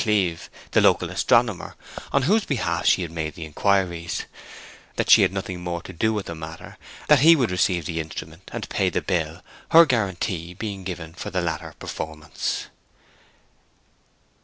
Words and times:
Cleeve, 0.01 0.49
the 0.71 0.81
local 0.81 1.11
astronomer, 1.11 1.75
on 2.11 2.23
whose 2.23 2.43
behalf 2.43 2.87
she 2.87 3.03
had 3.03 3.11
made 3.11 3.35
the 3.35 3.45
inquiries; 3.45 4.25
that 4.95 5.11
she 5.11 5.21
had 5.21 5.31
nothing 5.31 5.59
more 5.63 5.83
to 5.83 5.93
do 5.93 6.11
with 6.11 6.25
the 6.25 6.33
matter; 6.33 6.79
that 7.07 7.19
he 7.19 7.35
would 7.35 7.51
receive 7.51 7.85
the 7.85 7.99
instrument 7.99 8.49
and 8.51 8.67
pay 8.67 8.89
the 8.89 9.03
bill, 9.03 9.43
her 9.69 9.85
guarantee 9.85 10.55
being 10.55 10.83
given 10.83 11.13
for 11.13 11.29
the 11.29 11.39
latter 11.39 11.75
performance. 11.77 12.65